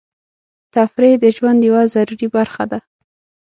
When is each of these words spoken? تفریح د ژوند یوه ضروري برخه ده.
تفریح 0.75 1.15
د 1.23 1.25
ژوند 1.35 1.59
یوه 1.69 1.81
ضروري 1.93 2.27
برخه 2.35 2.63
ده. 2.71 2.79